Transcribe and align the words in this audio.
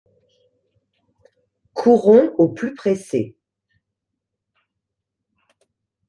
Courons 1.75 2.33
au 2.39 2.49
plus 2.49 2.73
pressé. 2.73 3.37